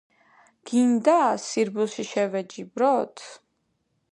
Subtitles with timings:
[0.69, 3.25] გინდა, სირბილში შევეჯიბროთ?